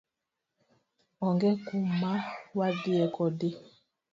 Onge 1.25 1.49
kumawadhie 1.65 3.05
kodi. 3.15 3.49